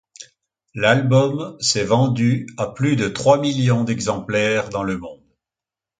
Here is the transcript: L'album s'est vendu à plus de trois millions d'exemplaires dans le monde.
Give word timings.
L'album 0.73 1.55
s'est 1.59 1.83
vendu 1.83 2.47
à 2.57 2.65
plus 2.71 2.95
de 2.95 3.07
trois 3.07 3.39
millions 3.39 3.83
d'exemplaires 3.83 4.69
dans 4.69 4.81
le 4.81 4.97
monde. 4.97 5.21